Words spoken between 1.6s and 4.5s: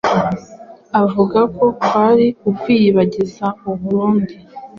kwari ukwiyibagiza burundu